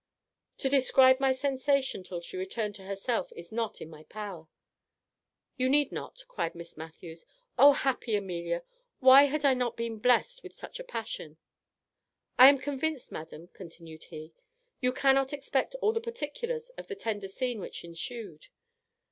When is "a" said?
10.79-10.83